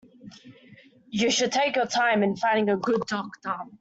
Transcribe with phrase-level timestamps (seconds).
[1.11, 3.55] You should take your time in finding a good doctor.